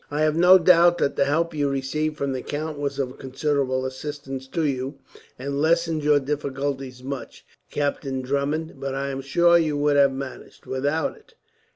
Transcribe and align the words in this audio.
"I 0.09 0.21
have 0.21 0.35
no 0.35 0.57
doubt 0.57 0.97
that 0.97 1.15
the 1.15 1.25
help 1.25 1.53
you 1.53 1.69
received 1.69 2.17
from 2.17 2.31
the 2.33 2.41
count 2.41 2.79
was 2.79 2.97
of 2.97 3.19
considerable 3.19 3.85
assistance 3.85 4.47
to 4.47 4.65
you, 4.65 4.95
and 5.37 5.61
lessened 5.61 6.03
your 6.03 6.19
difficulties 6.19 7.03
much, 7.03 7.45
Captain 7.69 8.23
Drummond; 8.23 8.79
but 8.79 8.95
I 8.95 9.09
am 9.09 9.21
sure 9.21 9.59
you 9.59 9.77
would 9.77 9.97
have 9.97 10.11
managed, 10.11 10.65
without 10.65 11.15
it. 11.15 11.35